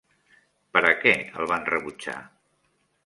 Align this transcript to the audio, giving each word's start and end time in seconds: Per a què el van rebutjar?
Per 0.77 0.81
a 0.89 0.93
què 1.03 1.13
el 1.43 1.49
van 1.53 1.67
rebutjar? 1.75 2.17